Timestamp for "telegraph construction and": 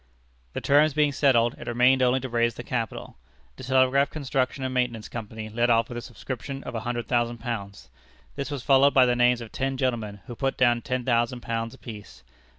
3.63-4.73